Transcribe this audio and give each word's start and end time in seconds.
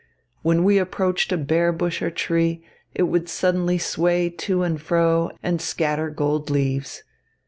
When 0.41 0.63
we 0.63 0.79
approached 0.79 1.31
a 1.31 1.37
bare 1.37 1.71
bush 1.71 2.01
or 2.01 2.09
tree, 2.09 2.65
it 2.95 3.03
would 3.03 3.29
suddenly 3.29 3.77
sway 3.77 4.31
to 4.31 4.63
and 4.63 4.81
fro 4.81 5.29
and 5.43 5.61
scatter 5.61 6.09
gold 6.09 6.49
leaves. 6.49 7.03